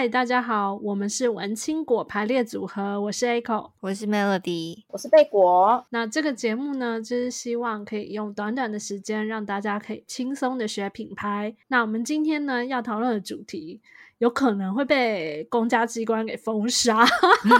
[0.00, 5.84] 嗨，大家好，我们是文青果排列组合，我是 Echo，我是 Melody，我是贝果。
[5.90, 11.54] 那这个节目呢，就是希望可以用短短的时间，让大家可以轻松的学品牌。
[11.68, 13.78] 那我们今天呢，要讨论的主题，
[14.16, 17.04] 有可能会被公家机关给封杀，
[17.44, 17.54] 没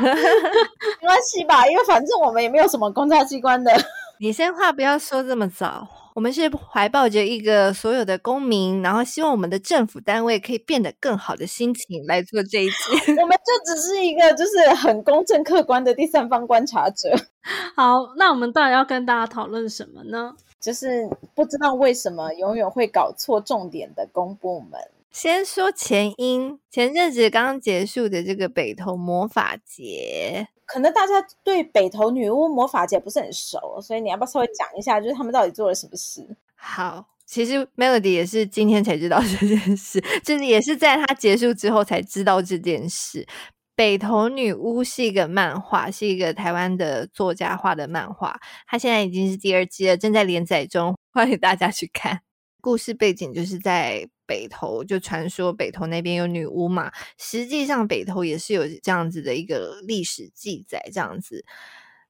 [1.06, 1.66] 关系吧？
[1.68, 3.70] 因为反正我们也没有什么公家机关的。
[4.18, 12.76] 你先话不要说这么早，我们是怀抱着一个所有的公民，然后希望我们的政府单位可以变得更好的心情来做这一期。
[13.20, 17.10] 我们就只是一个就是很公正客观的第三方观察者。
[17.76, 20.34] 好，那我们到底要跟大家讨论什么呢？
[20.60, 24.78] 就是不知道为什么永远会搞错重点的公部门。
[25.10, 30.48] 先说前因，前阵子刚刚结束的这个北投魔法节。
[30.72, 36.24] 可能大家对北投女巫魔法节不是很熟，所以你要不要稍微讲一下，就是他们到底做了什么事？
[36.54, 43.26] 好，其实 Melody 也是今天才知道这件事，就是也是在他结束之后才知道这件事。
[43.74, 52.20] 北投女巫是一个漫画，是一个台湾的作家画的漫画，它现在已经是第二季了，正在连载中，欢迎大家去看。
[52.60, 56.92] 故事背景就是在北投，就传说北投那边有女巫嘛。
[57.18, 61.44] 实际上北投也是有这样子的一个历史记载，这样子。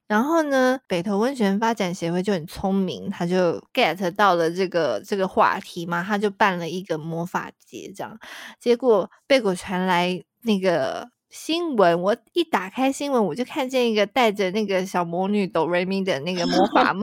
[0.07, 8.19] 然后呢，北投温泉发展协会就很聪明，他就 get 到了这个这个话题嘛，他就办了一个魔法节，这样。
[8.59, 11.09] 结果被果传来那个。
[11.31, 17.01] 新闻，我一打开新闻，我就看见一个戴着那个小魔女哆瑞咪的那个魔法帽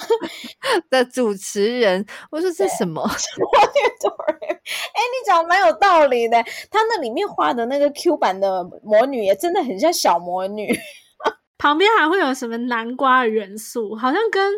[0.90, 2.04] 的主持人。
[2.30, 3.00] 我说这是什么？
[3.00, 4.54] 魔女哆瑞咪？
[4.54, 6.42] 哎，你讲蛮有道理的。
[6.70, 10.68] 他那里面画的那个 Q 版的魔女也真的很像小魔女，
[11.56, 14.52] 旁边还会有什么南瓜元素，好像跟。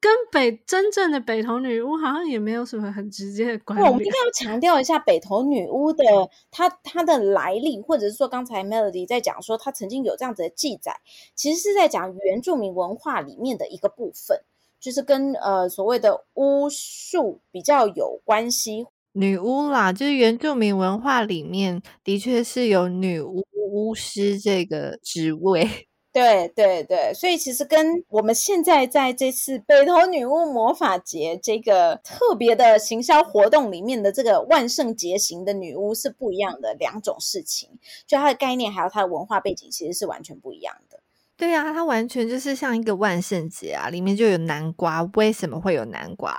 [0.00, 3.84] 跟北真正的北投女巫好像也没有什么很直接的关系。
[3.84, 6.04] 我们一定要强调一下北投女巫的
[6.50, 11.00] 她她的来历，或者是说刚才 Melody 在讲说她曾经有这样子的记载，
[11.34, 14.40] 其实是在讲原住民文化里面的一个部分，
[14.78, 18.86] 就是跟呃所谓的巫术比较有关系。
[19.12, 25.87] 女巫啦，就是原住民文化里面的确是有女巫巫师这个职位。
[26.18, 37.70] 对对对，所以其实跟我们现在在这次北投女巫魔法节这个特别的行销活动里面的这个万圣节型的女巫是不一样的两种事情，
[38.04, 40.98] 就它的概念还有它的文化背景其实是完全不一样的。
[41.36, 46.36] 对啊，它完全就是像一个万圣节啊，里面就有南瓜，为什么会有南瓜？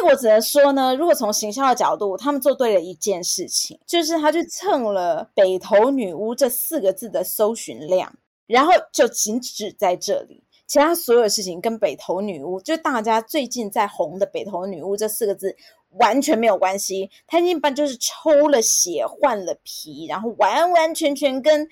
[0.04, 8.14] 我只能说呢，如果从行销的角度，他们做对了一件事情，就是他去蹭了“北投女巫”这四个字的搜寻量，
[8.46, 15.56] 然后就仅止在这里，其他所有事情跟“北投女巫”就大家最近在红的“北投女巫”这四个字
[15.90, 17.10] 完全没有关系。
[17.26, 21.68] 他一般就是抽了血换了皮，然后完完全全跟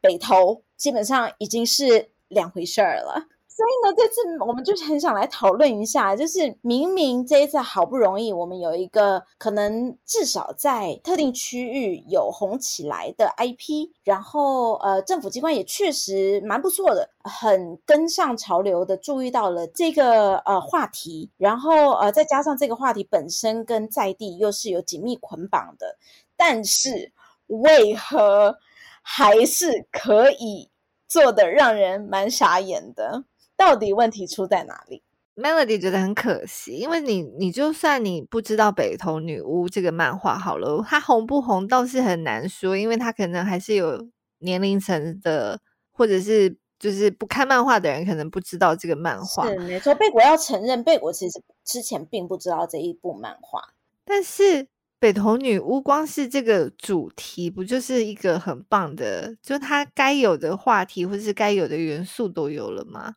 [0.00, 3.28] 北投基本上已经是两回事儿了。
[3.54, 25.98] 所以呢，这次我们就是很想来讨论一下，就是明明这一次好不容易，我们有一个可能至少在特定区域有红起来的 IP，然后呃，政府机关也确实蛮不错的，很跟上潮流的注意到了这个呃话题，然后呃再加上这个话题本身跟在地又是有紧密捆绑的，
[26.38, 27.12] 但是
[27.48, 28.56] 为何
[29.02, 30.70] 还是可以
[31.06, 33.24] 做得让人蛮傻眼的？
[33.56, 35.02] 到底问题出在哪里
[35.34, 44.08] ？Melody 觉得很可惜，因为你，你就算你不知道北投女巫这个漫画好了，它红不红倒是很难说，因为它可能还是有
[44.40, 45.60] 年龄层的，
[45.90, 49.48] 或者是就是不看漫画的人可能不知道这个漫画。
[49.48, 53.72] 是没错，贝果要承认，贝果其实之前并不知道这一部漫画，
[54.04, 54.68] 但是
[54.98, 63.14] 北投女巫光是这个主题，不就是一个很棒的，就它该有的话题或者是该有的元素都有了吗？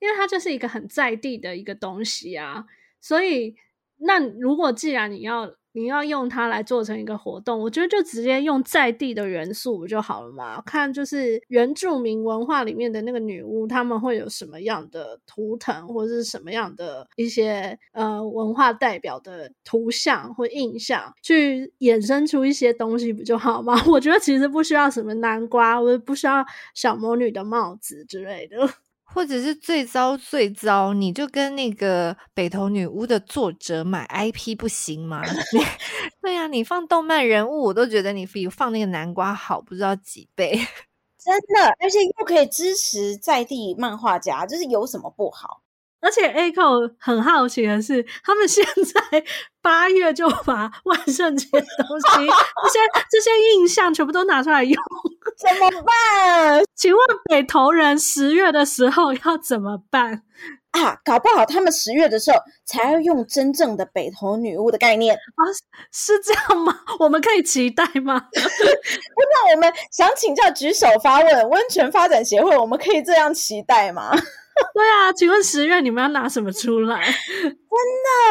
[0.00, 2.64] 因为它就是一个很在地的一个东西啊，
[3.00, 3.54] 所以
[3.98, 10.60] 那如果既然你要你要用它来做成一个活动，我觉得就直接用在地的元素不就好了嘛？
[10.62, 23.80] 看就是原住民文化里面的那个女巫，他们会有什么样的图腾，或者是什么样的一些呃文化代表的图像或印象，去衍生出一些东西不就好吗？
[23.86, 26.44] 我觉得其实不需要什么南瓜，或者不需要
[26.74, 28.56] 小魔女的帽子之类的。
[29.12, 35.22] 或者是最糟最糟，你就跟那个北投女巫的作者买 IP 不行吗？
[36.22, 40.58] 对呀、啊，你放动漫人物，我都觉得你比放那个南瓜好不知道几倍。
[41.18, 45.60] 真的，而且又可以支持在地漫画家，就是有什么不好？
[46.00, 49.22] 而且 Echo 很好奇的是，他们现在
[49.60, 52.06] 八月就把万圣节的东西，
[52.62, 52.78] 这些
[53.10, 54.74] 这些印象全部都拿出来用，
[55.36, 56.62] 怎么办？
[56.74, 60.22] 请问北投人十月的时候要怎么办？
[60.70, 65.42] 啊，搞不好他们十月的时候才要用真正的北投女巫的概念啊？
[65.92, 66.80] 是这样吗？
[67.00, 68.20] 我们可以期待吗？
[68.20, 74.12] 不 那我们想请教举手发问，温泉发展协会，我们可以这样期待吗？
[74.74, 77.04] 对啊，请问十月你们要拿什么出来？
[77.04, 77.52] 真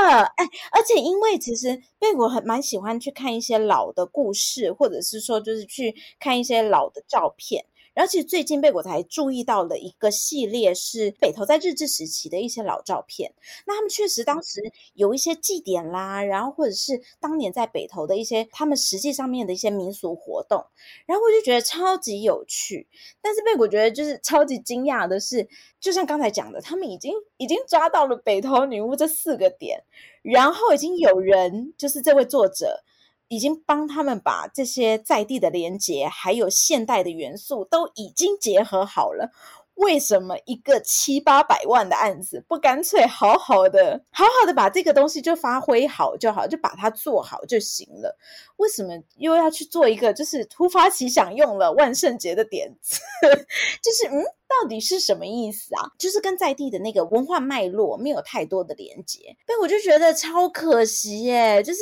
[0.09, 7.65] 的，哎，而且因为其实贝果很蛮喜欢去看一些老的故事，或者是说就是去看一些老的照片。
[7.99, 13.29] 而且最近贝果才注意到了一个系列，是北投在日治时期的一些老照片。
[13.67, 20.65] 那他们确实当时有一些祭典啦，然后或者是当年在北投的一些他们实际上面的一些民俗活动，
[21.05, 22.87] 然后我就觉得超级有趣。
[23.21, 25.45] 但是贝果觉得就是超级惊讶的是，
[25.81, 29.83] 就像刚才讲的，他们已经已经抓到了北投女巫这四个点，
[30.21, 32.81] 然后已经有人就是这位作者。
[33.29, 39.31] 已经帮他们把这些在地的连接，还有现代的元素都已经结合好了。
[39.75, 48.13] 为什么一个七八百万的案子，不干脆好好的、好好的把这个东西就发挥好就好，就把它做好就行了？
[48.57, 52.99] 为什么又要去做一个就是突发奇想用了万圣节的点子？
[53.81, 55.89] 就是嗯，到底是什么意思啊？
[55.97, 61.79] 就是跟在地的那个文化脉络没有太多的连接，但我就觉得超可惜耶，就是。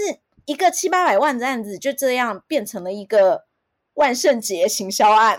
[0.47, 3.43] 一个七八百万的案子就这样变成了一个
[3.95, 5.37] 万圣节行销案，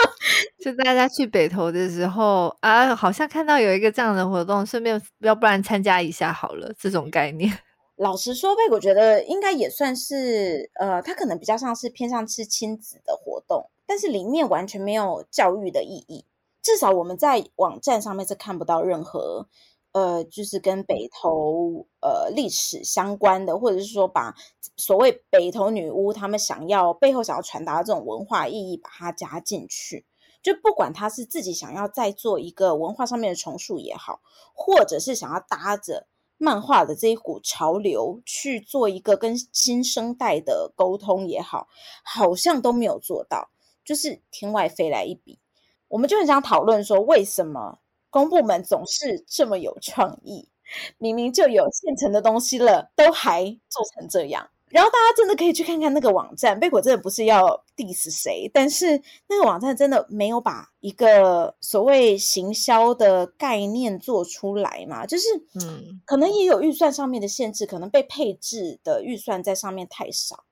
[0.58, 7.58] 就大家去北投的时候啊，好像看到有一个这样的活动，顺便要不然参加一下好了，这种概念。
[7.96, 16.24] 老实说，贝我觉得应该也算是，呃，它可能比较像是偏向是亲子的活动，但是里面完全没有教育的意义，
[16.62, 19.48] 至少我们在网站上面是看不到任何。
[19.92, 24.34] 呃，就是跟北投呃历史相关的，或者是说把
[24.76, 30.06] 所谓北投女巫他们想要背后想要传达的这种文化意义，把它加进去。
[30.40, 34.20] 就不管他是自己想要再做一个文化上面的重塑也好，
[34.54, 36.06] 或者是想要搭着
[36.36, 41.66] 漫画的这一股潮流去做一个跟新生代的沟通也好，
[42.04, 43.50] 好像都没有做到，
[43.84, 45.40] 就是天外飞来一笔。
[45.88, 47.80] 我们就很想讨论说，为什么？
[48.10, 50.48] 公部门总是这么有创意，
[50.96, 54.48] 明明就有现成的东西了，都还做成这样。
[54.70, 65.06] 然后大家真的可以去看看那个网站，贝果真的不是要 diss 谁，但是那个网站真的没有把一个所谓行销的概念做出来嘛？
[65.06, 70.44] 就是，嗯，可能也有预算上面的限制，可能被配置的预算在上面太少，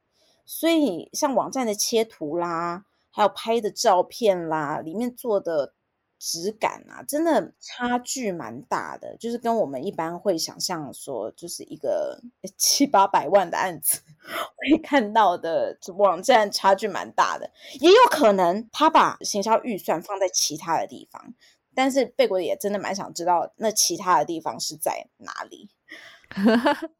[0.47, 5.75] 所以像网站的切图啦，还有拍的照片啦，里面做的。
[6.18, 12.18] 质感啊，真的差距蛮大的，就是跟我们一般会想象说，就是一个
[12.56, 14.00] 七八百万的案子
[14.56, 21.34] 会看到的网站差距蛮大的，也有可能他把行销预算放在其他的地方，
[21.74, 25.68] 但是贝果也真的蛮想知道那其他的地方是在哪里。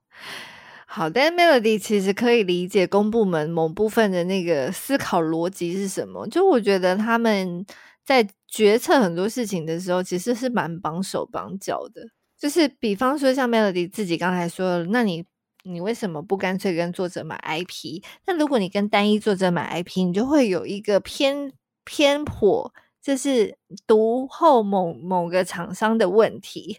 [0.87, 7.65] 好，但 Melody 其实可以理解公部门某部分的那个思考逻辑是什么，就我觉得他们。
[8.07, 8.25] 在
[8.57, 12.09] 决策很多事情的时候，其实是蛮绑手绑脚的。
[12.39, 15.27] 就是比方说，像 Melody 自己刚才说的，那你
[15.65, 18.03] 你为什么不干脆跟作者买 IP？
[18.27, 21.53] 那如果你跟单一作者买 IP，你就会有一个偏
[21.85, 26.79] 偏颇，就是独后某某个厂商的问题。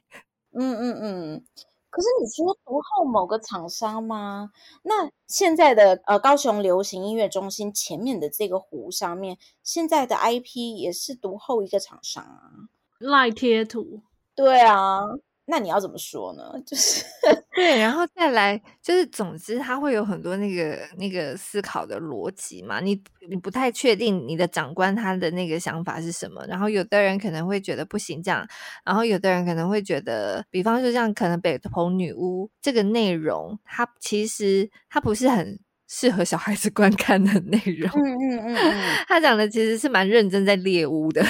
[0.52, 1.44] 嗯嗯嗯。
[1.98, 4.52] 可是你说独后某个厂商吗？
[4.84, 14.02] 那现在的呃高雄流行音乐中心前面的这个湖上面，现在的 IP 也是独后一个厂商啊，赖贴图。
[14.36, 15.00] 对啊。
[15.50, 16.44] 那你要怎么说呢？
[16.66, 17.04] 就是
[17.56, 22.80] 对，然后再来就是，总之他会有很多那个那个思考的逻辑嘛。
[22.82, 28.46] 你你不太确定你的长官他的那个想法是什么，然后有的人可能会觉得不行这样，
[28.86, 37.90] 然后有的人可能会觉得，比方说像可能北投女巫这个内容，它其实它不是很适合小孩子观看的内容。
[37.96, 41.26] 嗯嗯嗯嗯，他讲的其实是蛮认真在猎巫的。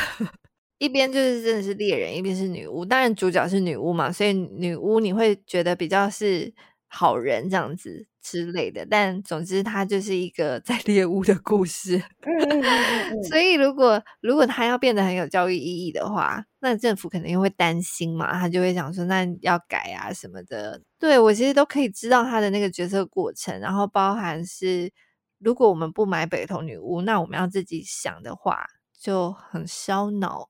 [0.79, 2.85] 一边就是真的是猎人，一边是女巫。
[2.85, 6.53] 当然主角是女巫嘛，所以女巫你会觉得比较是
[6.87, 8.85] 好人这样子之类的。
[8.85, 12.01] 但总之，它就是一个 在猎巫的故事。
[13.29, 20.79] 所以如果如果它要变得很有教育意义的话，那政府肯定会担心嘛，他就会想说那要改啊什么的。
[20.99, 24.91] 对，我其实都可以知道他的那个角色过程，然后包含是
[25.39, 28.67] 如果我们不买北投女巫，那我们要自己想的话。
[28.99, 30.49] 就很烧脑，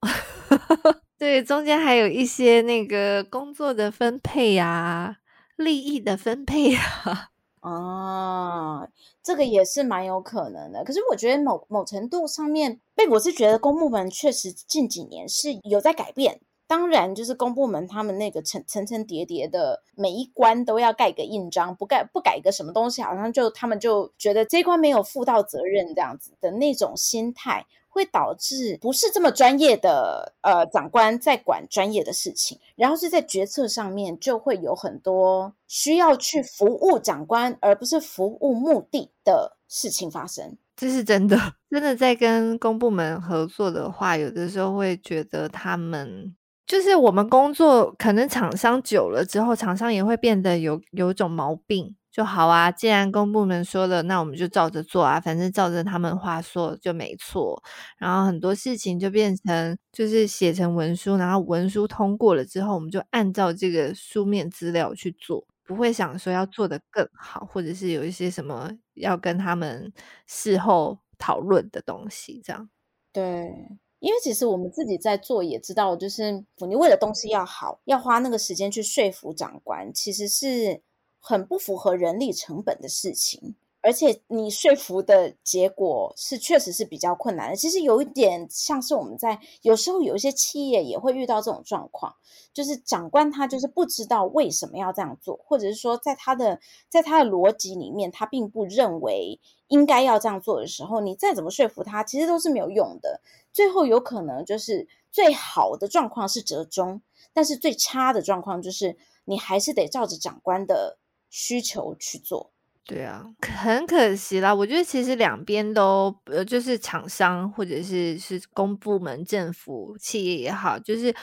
[1.19, 5.17] 对，中间还有一些那个工作的分配呀、啊，
[5.57, 7.29] 利益的分配啊。
[7.59, 8.87] 啊，
[9.21, 10.85] 这个也是蛮有可能的。
[10.85, 16.39] 可是我觉得某某程度上面，被我是觉得公部门确实近几年是有在改变。
[16.65, 27.65] 当然，就是公部门他们那个层层层叠叠的每一关都要盖个印章，不盖不改个什么东西，好像就他们就觉得这一关没有负到责任这样子的那种心态。
[27.97, 40.55] 会导致不是这么专业的呃长官在管专业的事情，然后是在决策上面就会有很多需要去服务长官，而不是服务目的的事情发生。
[40.75, 41.35] 这是真的，
[41.71, 46.35] 真的在跟公部门合作的话，有的时候会觉得他们
[46.67, 51.95] 就是我们工作，可能厂商久了之后，厂商也会变得有有一种毛病。
[52.17, 57.62] 就好啊，既然公部门说了，那我们就照着做啊，反正照着他们话说就没错。
[58.00, 69.93] 然后很多事情就变成就是写成文书，然后文书通过了之后，我们就按照这个书面资料去做，不会想说要做得更好，或者是有一些什么要跟他们
[70.25, 72.67] 事后讨论的东西，这样。
[73.13, 73.53] 对，
[74.00, 80.81] 因为其实我们自己在做也知道，就是你为了东西要好，要花那个时间去说服长官，其实是。
[81.19, 87.55] 很不符合人力成本的事情，而且你说服的结果是确实是比较困难的。
[87.55, 92.15] 其实有一点像是我们在有时候有一些企业也会遇到这种状况，
[92.53, 96.59] 就是长官他就是不知道为什么要这样做，或者是说在他的
[96.89, 103.21] 在他的逻辑里面，他并不认为应该要这样做的时候，你再怎么说服他，其实都是没有用的。
[103.53, 107.01] 最后有可能就是最好的状况是折中，
[107.33, 110.97] 但是最差的状况就是你还是得照着长官的。
[111.29, 112.51] 需求去做，
[112.86, 114.53] 对啊，很可惜啦。
[114.53, 121.13] 我觉得其实两边都呃，就是厂商或者是是公部门、政府、企业也好，就是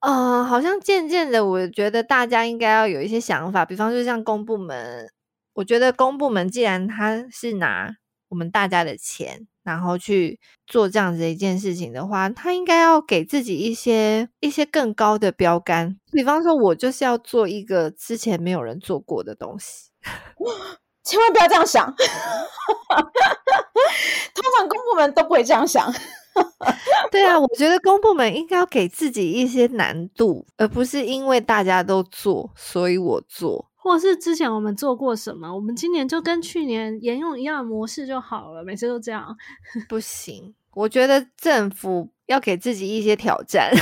[0.00, 3.64] 呃，好像渐渐的，我觉得大家应该要有一些想法。
[3.64, 5.12] 比方说像公部门，
[5.52, 7.94] 我觉得公部门既然他是拿
[8.28, 15.96] 我们大家的钱，然后去做这样子的一件事情的话，他应该要给自己一些一些更高的标杆。
[16.10, 19.90] 比方说，我就是要做一个之前没有人做过的东西，
[21.04, 21.86] 千万不要这样想。
[24.34, 25.92] 通常公部门都不会这样想。
[27.10, 33.71] 对啊，我觉得公部门应该要给自己一些难度，而不是因为大家都做，所以我做。
[33.82, 38.62] 或是之前我们做过什么，我们今年就跟去年沿用一样的模式就好了。
[38.62, 39.36] 每次都这样，
[39.88, 40.54] 不行。
[40.74, 43.70] 我觉得政府要给自己一些挑战。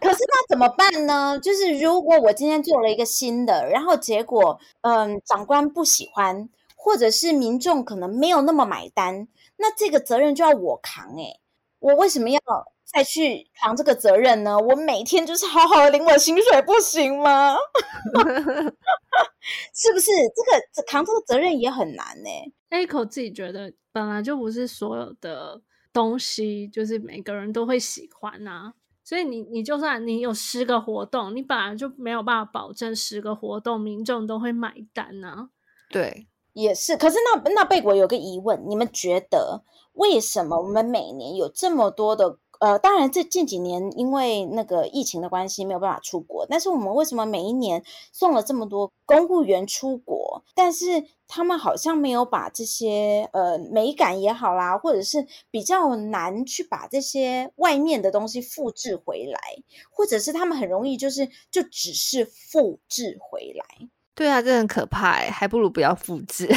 [0.00, 1.40] 可是那怎么办呢？
[1.40, 11.40] 就是如果我今天做了一个新的，然后结果嗯，长官不喜欢，或者是民众可能没有那么买单，那这个责任就要我扛诶。
[11.80, 12.38] 我为什么要？
[12.90, 14.58] 再去扛这个责任呢？
[14.58, 17.54] 我每天就是好好的领我薪水，不行吗？
[19.74, 20.06] 是不是？
[20.34, 22.30] 这个扛这个责任也很难呢。
[22.70, 25.60] Aiko 自己觉得，本来就不是所有的
[25.92, 28.72] 东西，就是每个人都会喜欢啊。
[29.04, 35.50] 所以你你就算你有十个活动，你本来就没有办法保证十个活动民众都会买单啊。
[35.90, 36.96] 对，也是。
[36.96, 42.38] 可是那那贝果有个疑问，你们觉得为什么我们每年有这么多的？
[42.60, 46.46] 呃，当然，这近几年因为那个疫情的关系，没有办法出国。
[46.48, 50.42] 但是我们为什么每一年送了这么多公务员出国？
[50.54, 59.38] 但是他们好像没有把这些呃美感也好啦，或者是比较难去把这些外面的东西复制回来，
[59.90, 63.88] 或者是他们很容易就是就只是复制回来。
[64.14, 66.48] 对啊，这很可怕哎，还不如不要复制。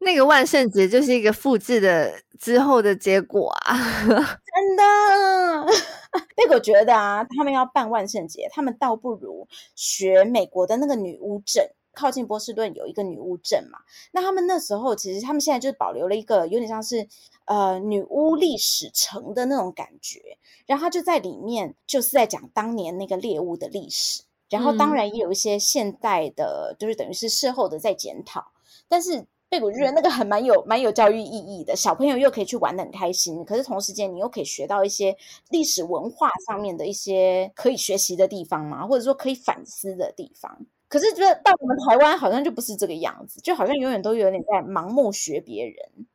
[0.00, 3.76] 那个万圣节就是一个复制的之后的结果啊！
[4.06, 5.66] 真的，
[6.36, 13.78] 贝果觉得啊，他们要办万圣节，他们倒不如学美国的那个女巫镇，靠近波士顿有一个女巫镇嘛。
[14.12, 17.06] 那他们那时候其实他们现在就是保留了一个有点像是
[17.46, 20.20] 呃女巫历史城的那种感觉，
[20.66, 24.22] 然后他就在里面就是在讲当年那个猎物的历史。
[24.50, 28.46] 然后当然也有一些现代的，嗯、就是等于是事后的在检讨。
[28.88, 33.44] 但是贝果觉得那个很蛮有蛮有教育意义的，小朋友又可以去玩的很开心。
[33.44, 35.16] 可是同时间你又可以学到一些
[35.50, 40.66] 历史文化上面的一些可以学习的地方嘛，或者说可以反思的地方。
[40.88, 45.74] 可是觉得到我们台湾好像就不是这个样子，就好像永远都有点在盲目学别人。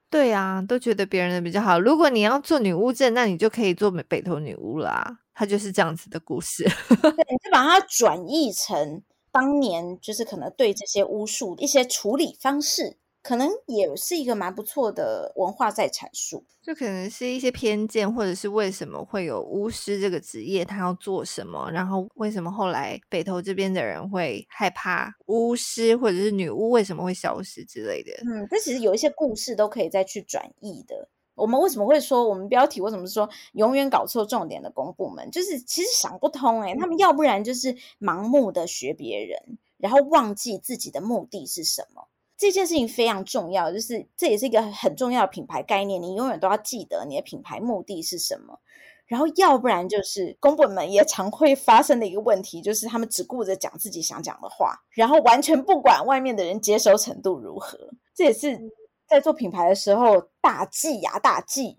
[0.10, 1.80] 对啊，都觉得别人的比较好。
[1.80, 5.20] 如果你要做女巫镇，那你就可以做北投女巫啦。
[5.36, 6.64] 它就是这样子的故事。
[7.02, 16.46] 对，你就把它转译成当年就是可能对这些巫术一些处理方式可能也是一个蛮不错的文化在阐述。
[16.62, 28.12] 就可能是一些偏见，或者是为什么会有巫师这个职业，他要做什么，然后为什么后来北投这边的人会害怕巫师或者是女巫为什么会消失之类的。
[28.26, 31.10] 嗯，这其实有一些故事都可以再去转译的。
[31.36, 35.32] 我们为什么会说我们标题为什么说永远搞错重点的公部门？
[35.32, 42.08] 就是其实想不通诶，他们要不然就是盲目的学别人，然后忘记自己的目的是什么。
[42.44, 48.60] 这件事情非常重要，就是这也是一个很重要的品牌概念，你永远都要记得你的品牌目的是什么。
[49.06, 57.78] 然后要不然就是公本们也常会发生的一个问题，就是他们只顾着讲自己想讲的话，然后完全不管外面的人接收程度如何。
[58.14, 58.60] 这也是。
[59.06, 61.78] 在做品牌的时候，大忌呀，大忌！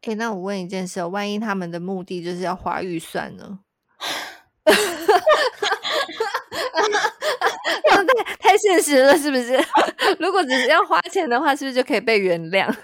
[0.00, 3.60] 哎，那我问一件事，万一他们的目的就是要花预算呢？
[7.94, 9.58] 太太现实了，是不是？
[10.20, 12.66] 如果只是要花钱的话，是不是就可以被原谅？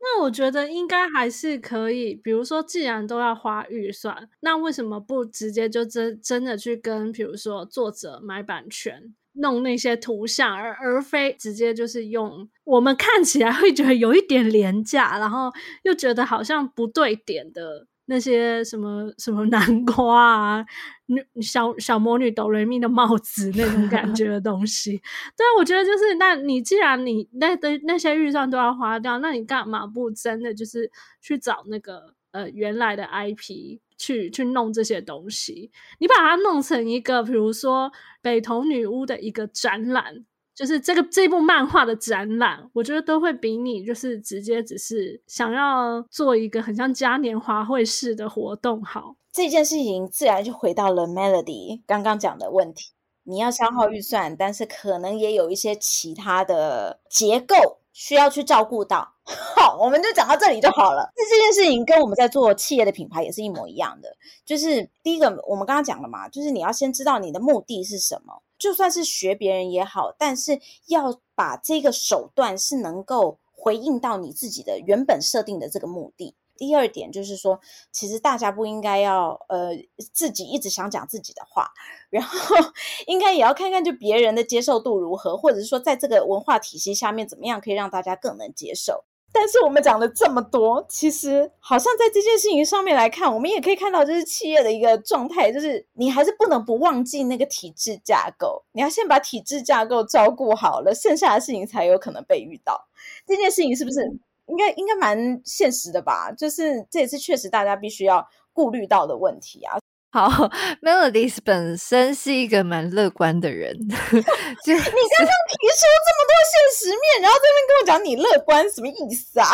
[0.00, 2.14] 那我觉得应该还是可以。
[2.14, 9.14] 比如说，既然都要花预算，那为什么不直接就真真的去跟，比如说作者买版权？
[9.36, 20.66] 弄那些图像，而而非直接就是用我们看起来会觉得有一点廉价，然后又觉得好像不对点的那些什么什么南瓜啊，
[21.06, 24.98] 女小小魔女哆瑞咪的帽子那种感觉的东西。
[25.36, 33.80] 对，我觉得就是，那你既然你那的那些预算都要花掉，那你干嘛不真的就是去找那个呃原来的 IP？
[33.96, 35.70] 去去弄这些东西，
[36.00, 49.16] 你把它弄成一个，比如说北投女巫的一个展览，就是这个这部漫画的展览，我觉得都会比你就是直接只是想要做一个很像嘉年华会式的活动好。
[49.32, 52.92] 这件事情自然就回到了 Melody 刚刚讲的问题，
[53.24, 57.80] 你要消耗预算，但是可能也有一些其他的结构。
[57.96, 59.08] 需要去照顾到，
[59.54, 61.08] 好，我们就讲到这里就好了。
[61.16, 64.08] 那这件事情跟我们在做企业的品牌也是一模一样的，
[64.44, 76.34] 就是第一个，我们刚刚讲了嘛，就是你要先知道你的目的是什么，就算是学别人也好，但是要把这个手段是能够回应到你自己的原本设定的这个目的。
[76.56, 77.60] 第二点就是说，
[77.92, 79.72] 其实大家不应该要呃
[80.14, 81.70] 自己一直想讲自己的话，
[82.08, 82.56] 然后
[83.06, 89.04] 应该也要看看就别人的接受度如何，或者是说在这个文化体系下面怎么样可以让大家更能接受。
[89.34, 102.86] 但是我们讲了这么多，其实好像在这件事情上面来看，我们也可以看到，就是企业的一个状态，就是你还是不能不忘记那个体制架构，你要先把体制架构照顾好了，剩下的事情才有可能被遇到。
[103.26, 104.00] 这件事情是不是？
[104.46, 109.78] 应该应该蛮现实的吧，就是这也是确实大家必须要顾虑到的问题啊。
[110.14, 110.48] 好
[110.80, 119.48] ，Melodies 本身是一个蛮乐观的人， 就你刚刚提出这么多现实面，然后这边跟我讲你乐观，什么意思啊？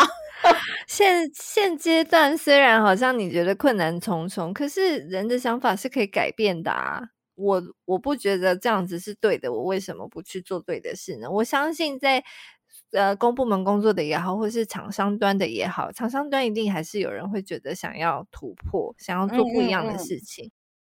[0.87, 7.01] 现现阶段虽然好像你觉得困难重重，可是人的想法是可以改变的啊。
[7.33, 11.27] 我我不觉得这样子是对的，我为什么不去做对的事呢？
[11.31, 12.23] 我相信在。
[12.91, 20.45] 呃，公部门工作的也好，或是厂商端的也好，厂商端一定还是有人会觉得想要突破，想要做不一样的事情。
[20.45, 20.51] 嗯嗯嗯。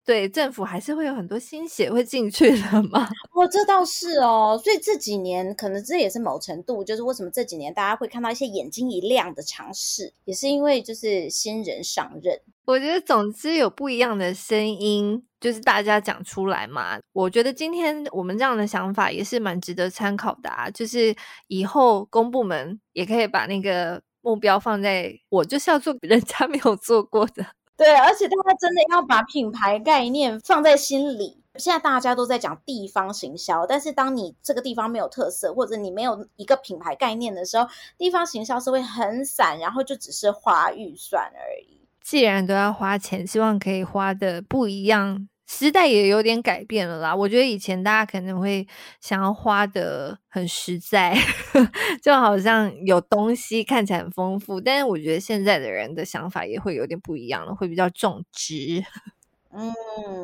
[0.06, 3.08] 对，政府还是会有很多心血会进去的嘛。
[3.34, 4.60] 哦，这倒是哦。
[4.62, 12.38] 所以这几年，可能这也是某程度，就是为什么这几年大家会看到一些眼睛一亮的尝试，也是因为就是新人上任。
[12.65, 15.26] 我觉得，总之有不一样的声音。
[15.39, 20.69] 就是大家讲出来嘛，我觉得今天我们这样的想法也是蛮值得参考的啊。
[20.69, 21.13] 就是
[21.47, 27.45] 以后公部门也可以把那个目标放在我就是要做人家没有做过的。
[27.76, 31.43] 对，而且大家真的要把品牌概念放在心里。
[31.60, 41.83] 现在大家都在讲地方行销，但是当你这个地方没有特色，或者你没有一个品牌概念的时候，地方行销是会很散，然后就只是花预算而已。
[42.03, 45.27] 既然都要花钱，希望可以花的不一样。
[45.45, 48.65] 时代也有点改变了啦，我觉得以前大家可能会
[49.01, 51.15] 想要花的很实在，
[52.01, 58.83] 就好像有东西看起来很丰富，但是我觉得现在的人的想法也会有点不一样了，会比较重质。
[59.51, 59.71] 嗯，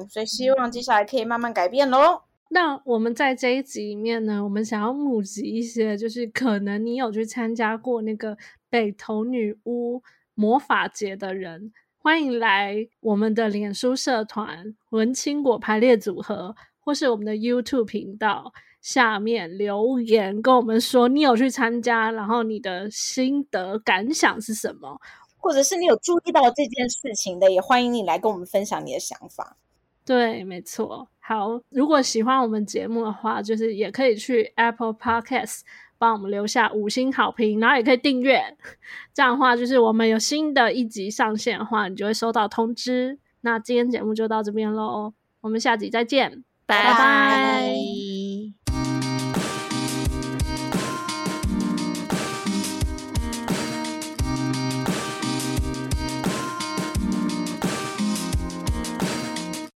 [0.09, 2.23] 所以希望接下来可以慢慢改变喽。
[2.49, 8.35] 那我们在这一集里面呢，我们想要募集一些，就是可能你有去参加过那个
[8.69, 10.01] 北投女巫
[10.39, 11.73] 魔法节的人。
[11.97, 24.97] 欢迎来我们的脸书社团“文青果排列组合”，或是我们的 YouTube 频道下面留言，跟我们说你有去参加，然后你的心得感想是什么，
[25.35, 29.57] 或者是你有注意到这件事情的，也欢迎你来跟我们分享你的想法。
[30.05, 31.09] 对，没错。
[31.19, 35.59] 好，如果喜欢我们节目的话，就是也可以去 Apple Podcast
[35.99, 38.41] 帮我们留下五星好评，然后也可以订阅。
[39.13, 43.19] 这样的话，就是我们有新的一集上线的话，你就会收到通知。
[43.41, 47.98] 那今天节目就到这边喽，我们下集再见，拜拜。